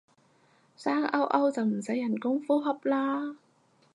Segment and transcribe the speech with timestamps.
[0.75, 3.35] 生勾勾就唔使人工呼吸啦